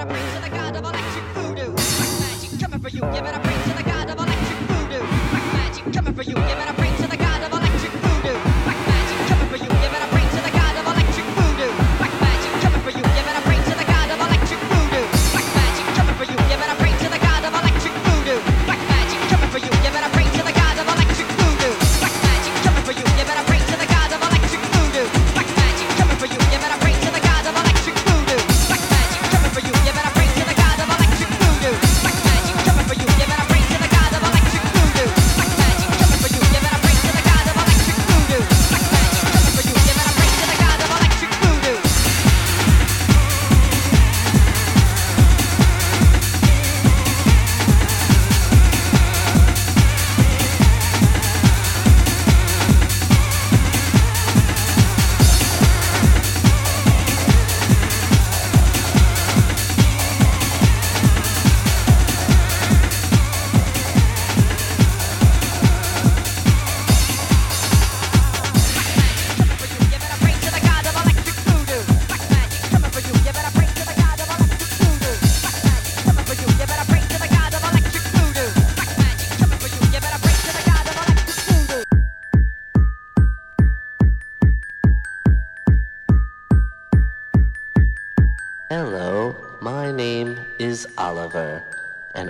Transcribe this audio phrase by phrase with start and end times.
[0.00, 1.72] it a to the god of electric voodoo.
[1.72, 3.00] Black magic coming for you.
[3.00, 5.06] Give it a praise to the god of electric voodoo.
[5.30, 6.34] Black magic coming for you.
[6.34, 6.89] Give it a.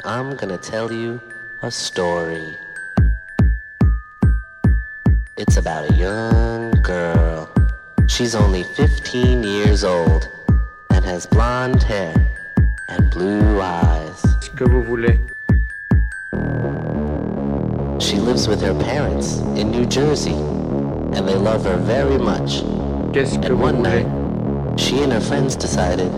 [0.05, 1.21] I'm gonna tell you
[1.63, 2.57] a story.
[5.37, 7.49] It's about a young girl.
[8.09, 10.29] She's only 15 years old
[10.91, 12.15] and has blonde hair
[12.89, 14.21] and blue eyes.
[14.57, 15.19] que vous voulez?
[18.01, 20.35] She lives with her parents in New Jersey
[21.15, 22.63] and they love her very much.
[23.13, 24.05] Qu'est-ce que And vous one voulez?
[24.05, 26.11] night, she and her friends decided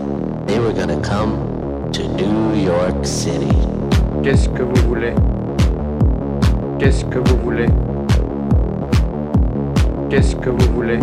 [0.47, 1.52] they were gonna come
[1.93, 3.55] to New York City.
[4.23, 5.13] Qu'est-ce que vous voulez?
[6.79, 7.67] Qu'est-ce que vous voulez?
[10.09, 10.99] Qu'est-ce que vous voulez?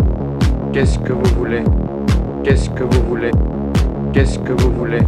[0.72, 1.62] Qu'est-ce que vous voulez?
[2.42, 3.30] Qu'est-ce que vous voulez?
[4.12, 4.98] Qu'est-ce que vous voulez?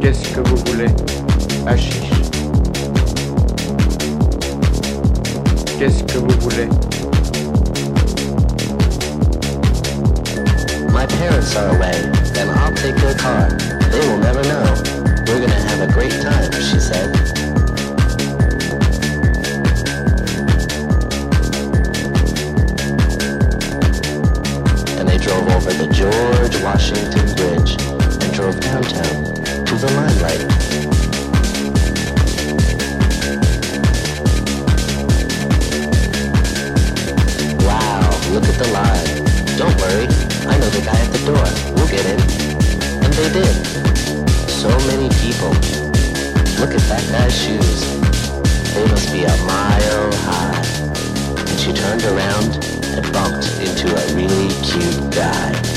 [0.00, 0.88] Qu'est-ce que vous voulez?
[1.66, 2.10] Hachiche.
[5.78, 6.95] Qu'est-ce que vous voulez?
[10.96, 11.92] My parents are away,
[12.36, 13.50] and I'll take their car.
[13.90, 14.64] They will never know.
[15.26, 17.14] We're gonna have a great time, she said.
[24.98, 27.76] And they drove over the George Washington Bridge
[28.22, 29.34] and drove downtown
[29.66, 30.44] to the limelight.
[37.66, 39.56] Wow, look at the line.
[39.58, 40.15] Don't worry,
[40.48, 41.46] I know the guy at the door.
[41.74, 42.20] We'll get in.
[43.04, 43.56] And they did.
[44.48, 45.50] So many people.
[46.60, 47.80] Look at that guy's shoes.
[48.74, 50.62] They must be a mile high.
[51.38, 52.64] And she turned around
[52.96, 55.75] and bumped into a really cute guy.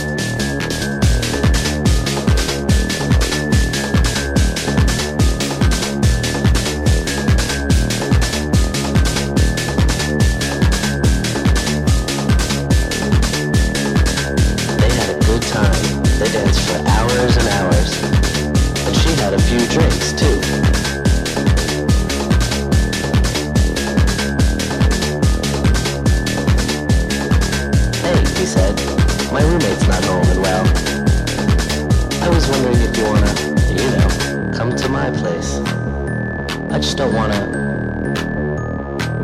[36.72, 37.42] I just don't wanna,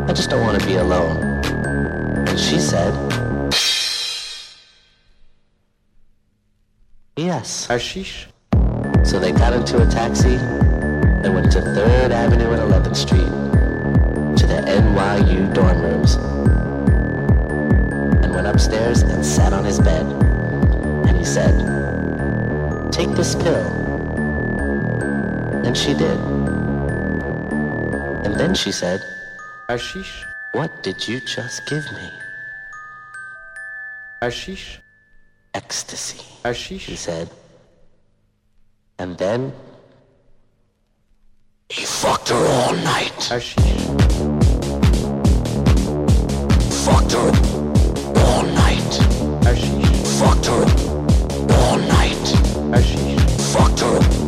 [0.08, 1.22] I just don't wanna be alone.
[2.28, 2.92] And she said,
[7.16, 7.66] yes.
[7.68, 8.26] Hachiche
[9.04, 13.30] So they got into a taxi and went to 3rd Avenue and 11th Street
[14.36, 16.16] to the NYU dorm rooms
[18.22, 20.04] and went upstairs and sat on his bed.
[21.06, 21.54] And he said,
[22.92, 23.66] Take this pill.
[25.64, 26.18] And she did.
[28.26, 29.00] And then she said,
[29.68, 32.10] Hachiche What did you just give me?
[34.20, 34.80] Hachiche
[35.54, 37.30] Ecstasy, he Hachiche said.
[38.98, 39.52] And then
[41.68, 43.12] he fucked her all night.
[43.30, 43.64] Hachiche
[46.84, 47.30] Fucked her
[48.24, 48.92] all night.
[49.46, 50.64] Hachiche Fucked her
[51.60, 52.26] all night.
[52.74, 53.20] Hachiche
[53.52, 54.25] Fucked her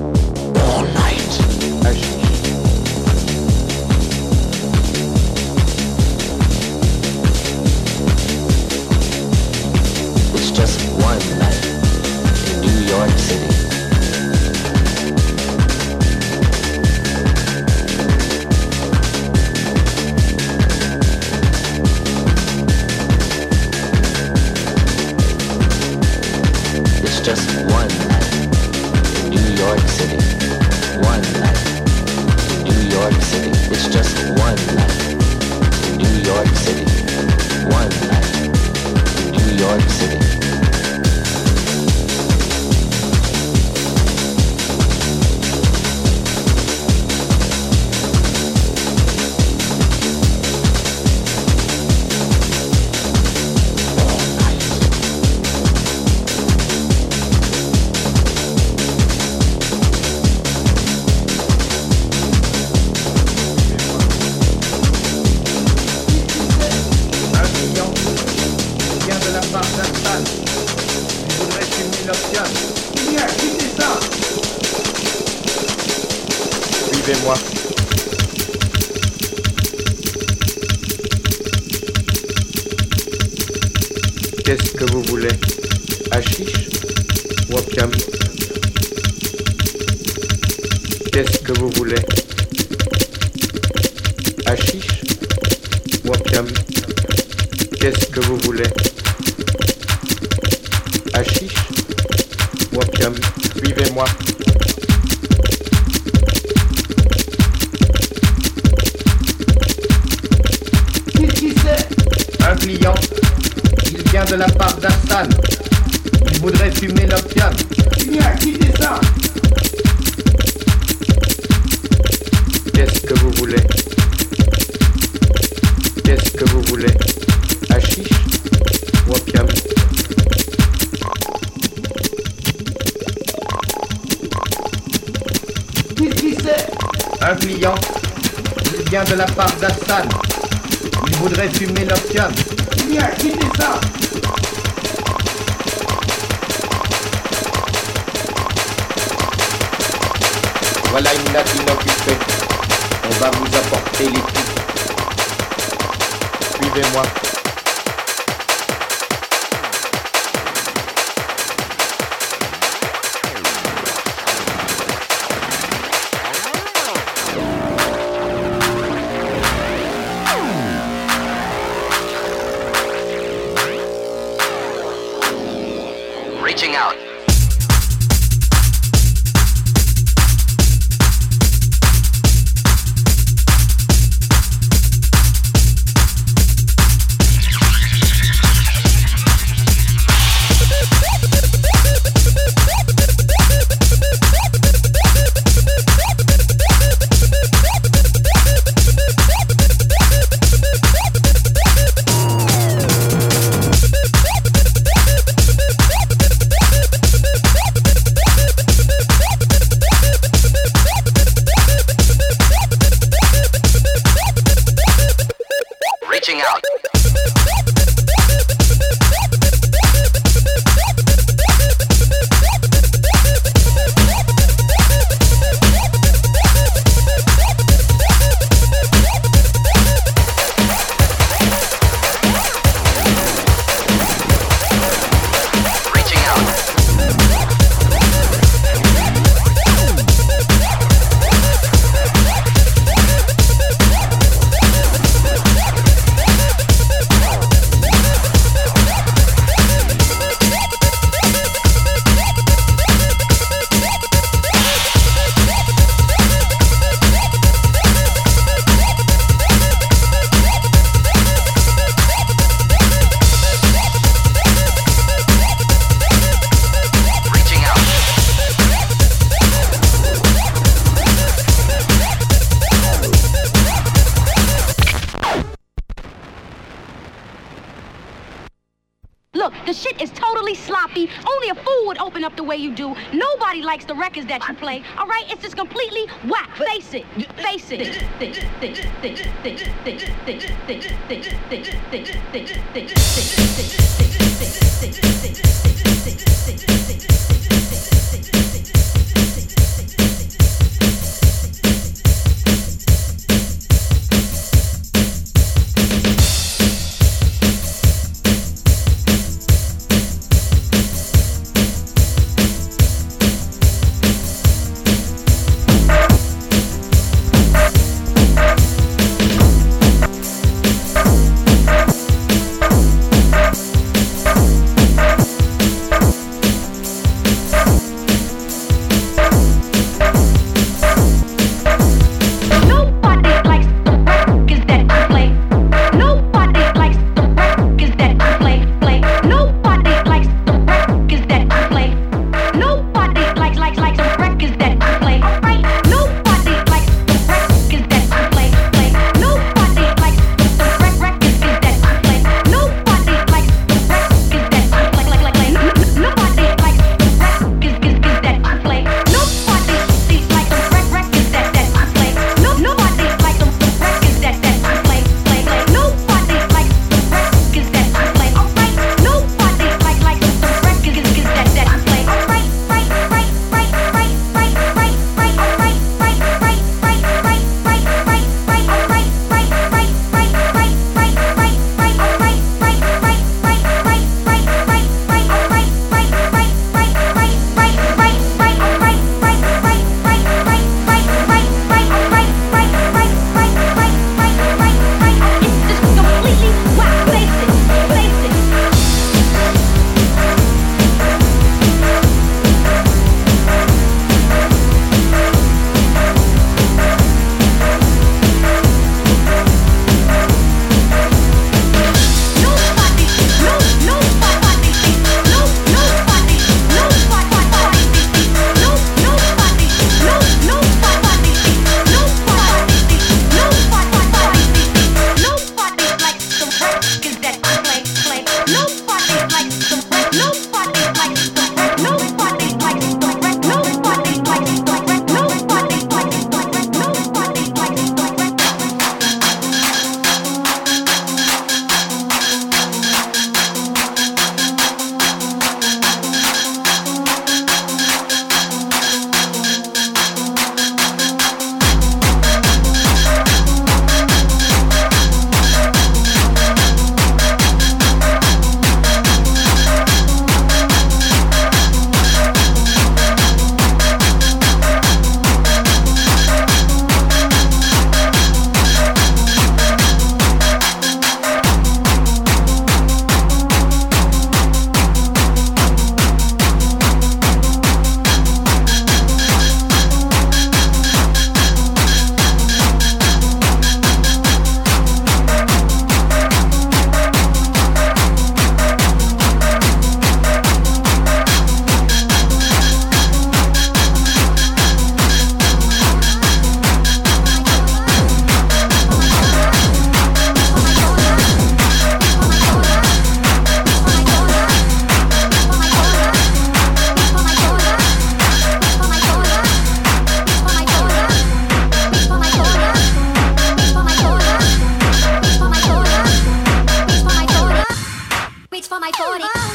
[176.59, 177.08] Reaching out.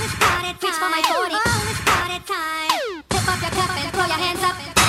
[0.04, 1.36] Reach for my 40.
[3.10, 4.83] Tip up your cup and throw your hands up.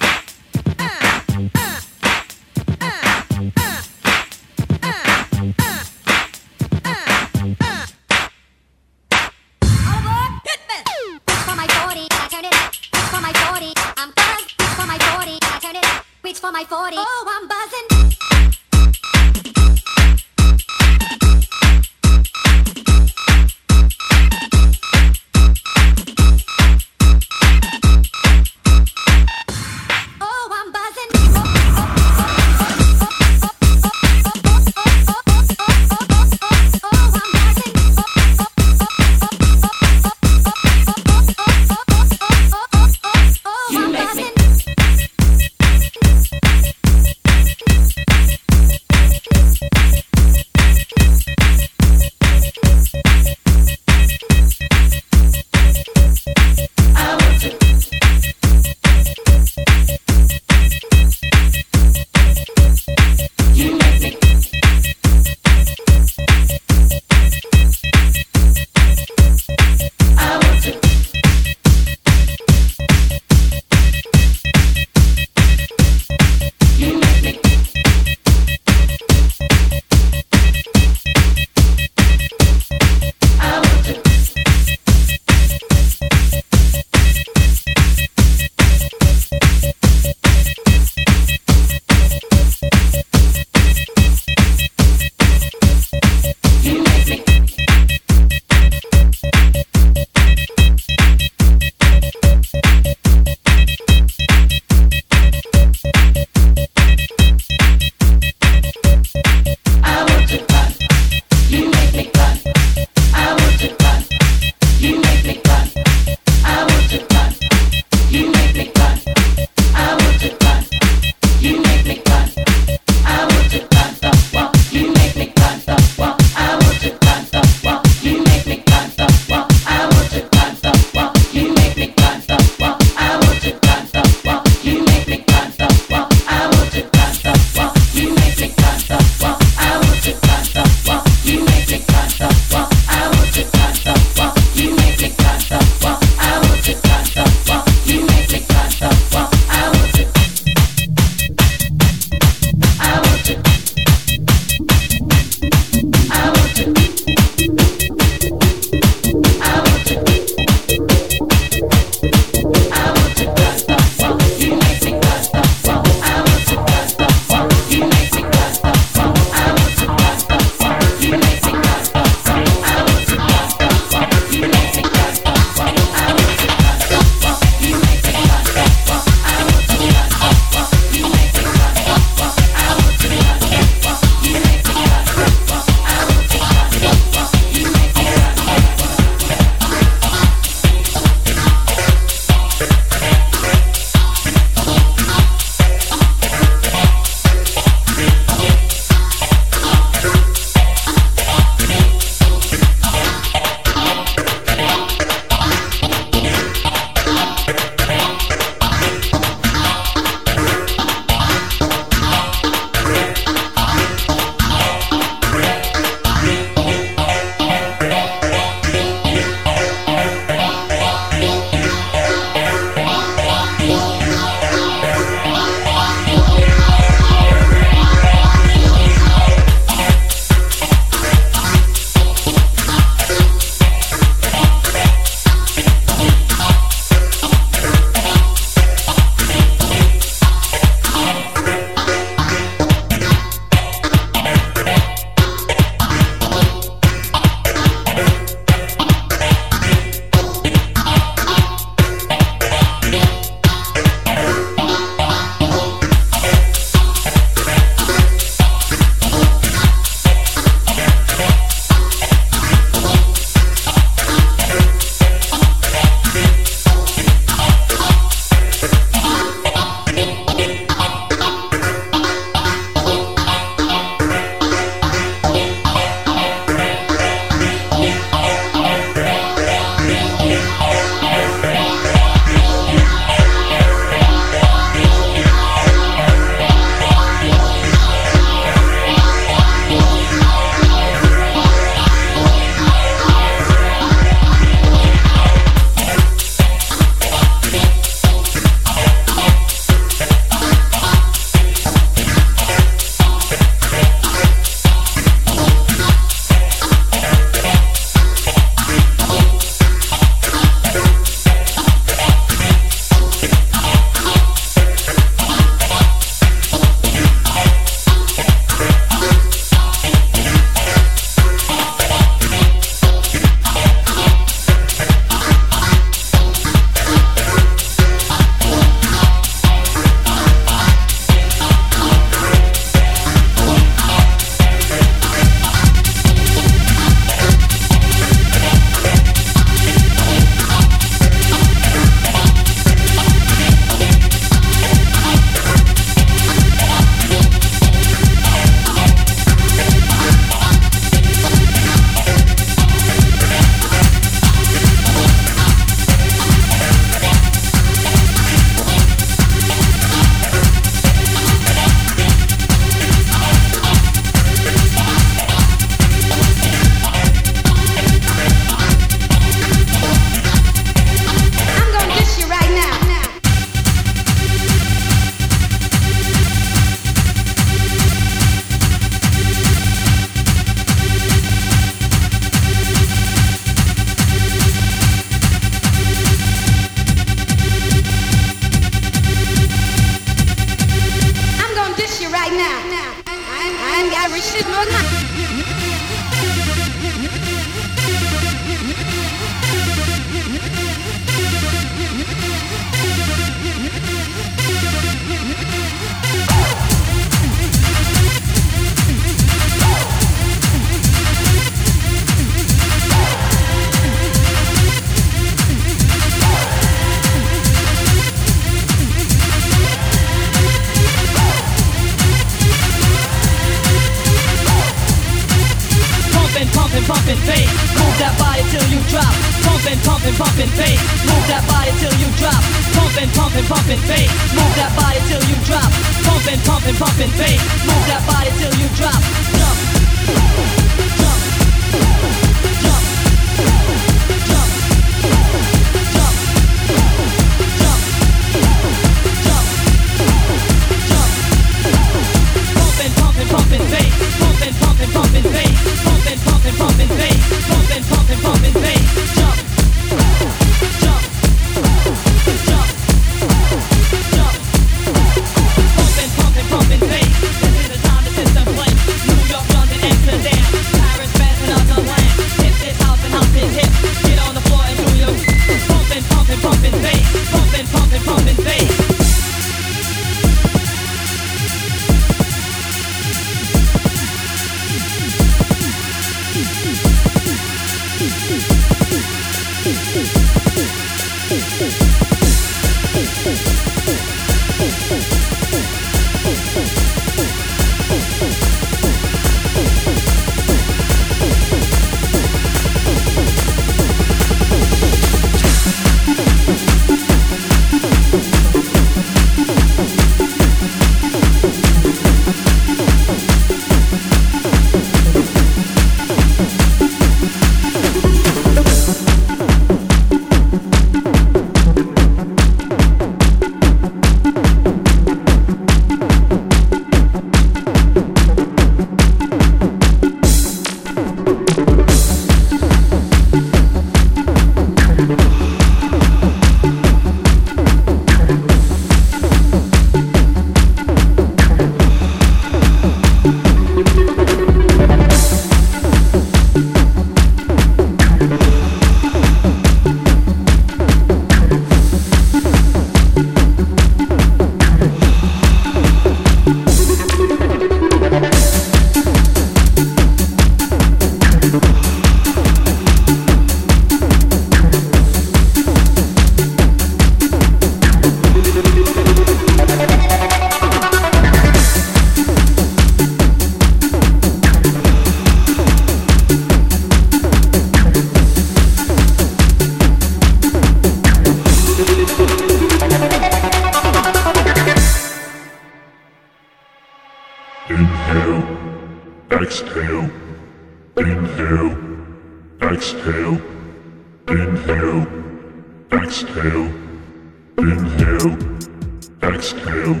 [599.52, 600.00] Exhale,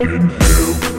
[0.00, 0.93] inhale,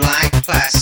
[0.00, 0.81] deeper,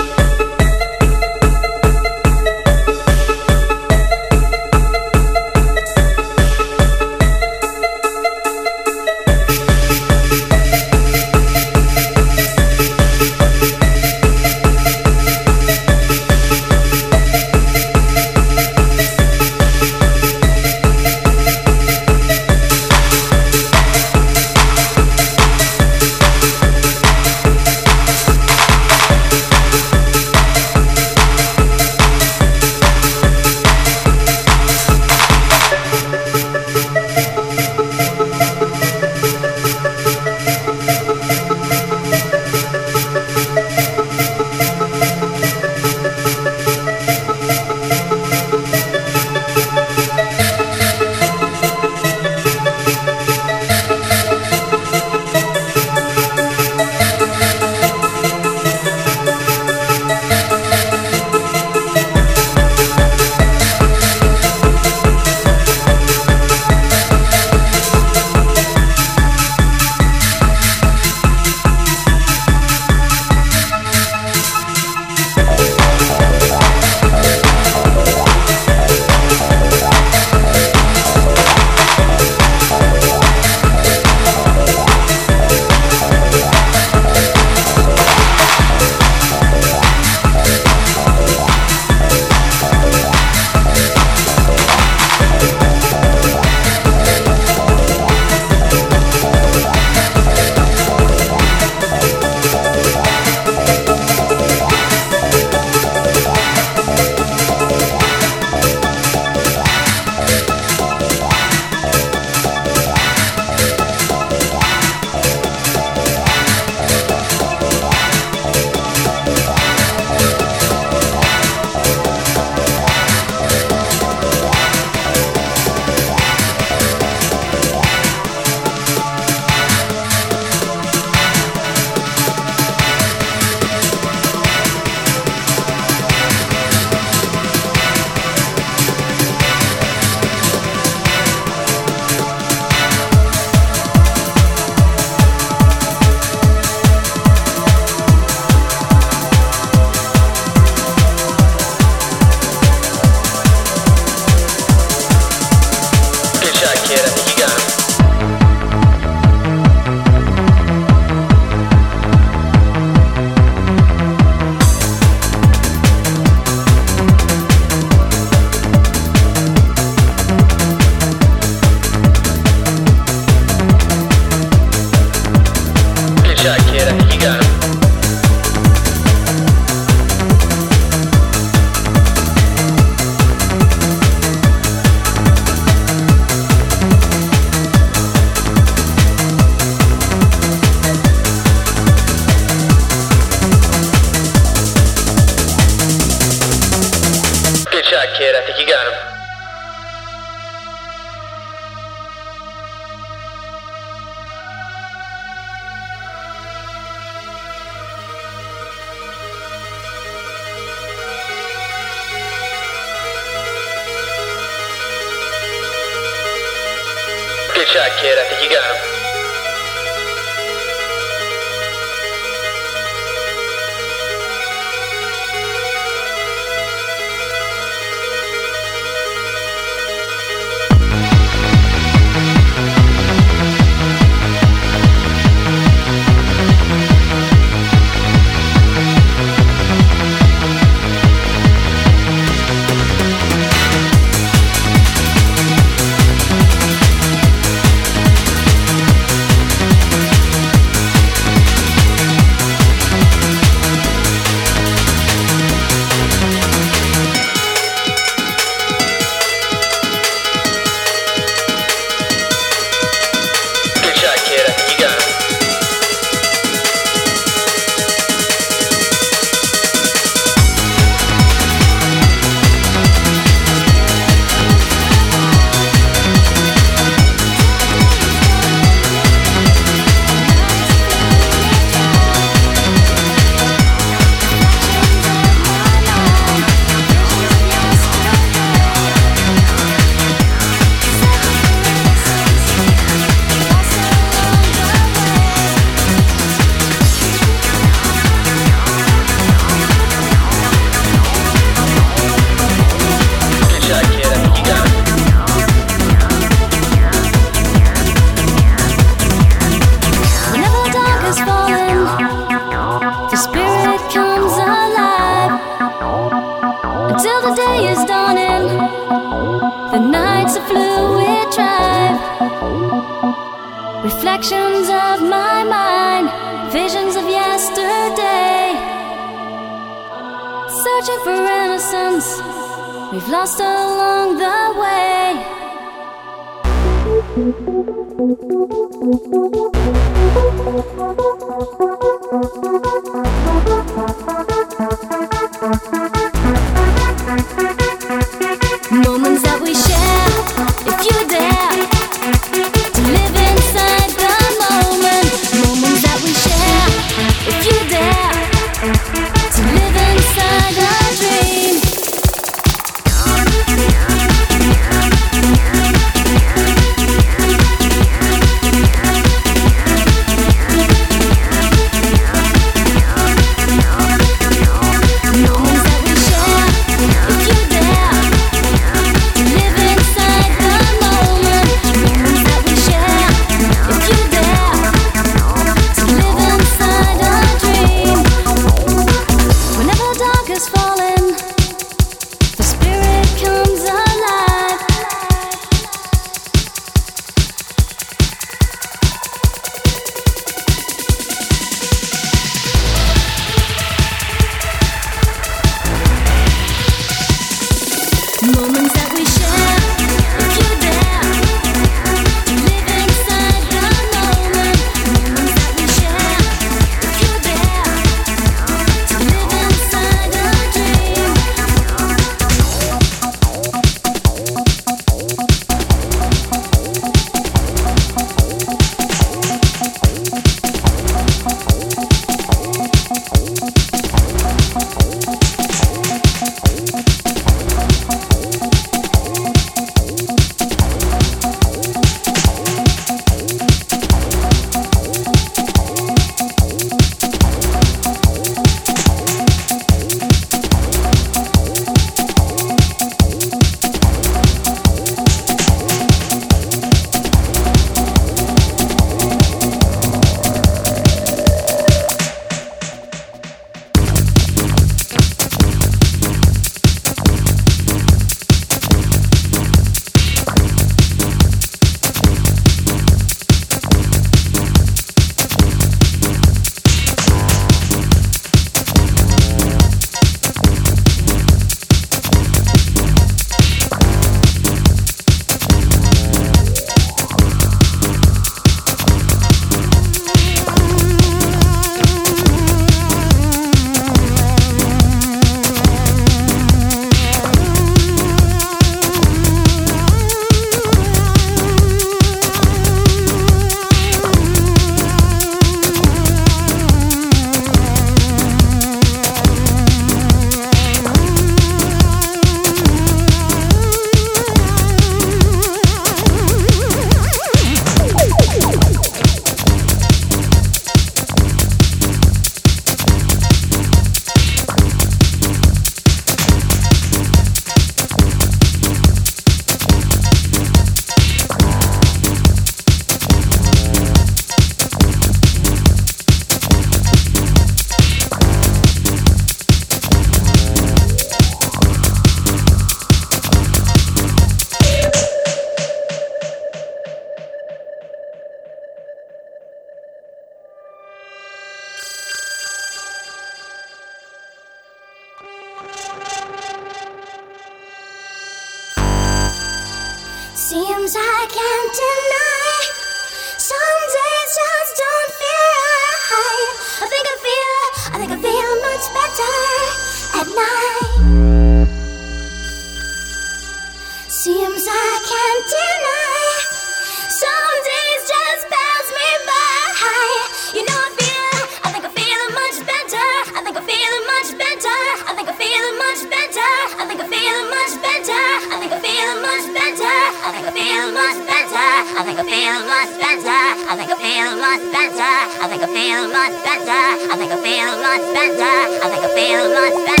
[598.39, 600.00] I make her feel like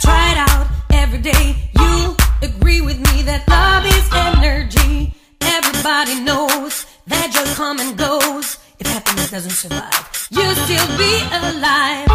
[0.00, 1.70] try it out every day.
[1.78, 5.14] You agree with me that love is energy.
[5.40, 8.58] Everybody knows that your come goes.
[8.78, 12.08] If happiness doesn't survive, you'll still be alive.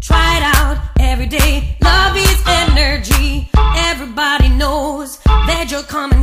[0.00, 1.76] Try it out every day.
[1.82, 3.50] Love is energy.
[3.90, 5.58] Everybody knows that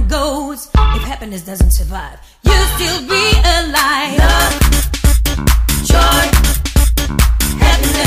[0.07, 0.69] goes.
[0.95, 3.25] If happiness doesn't survive, you'll still be
[3.57, 4.17] alive.
[4.19, 4.53] Love,
[5.83, 6.25] joy,
[7.59, 8.05] happiness.